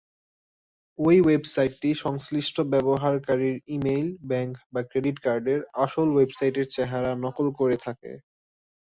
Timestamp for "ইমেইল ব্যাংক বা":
3.67-4.81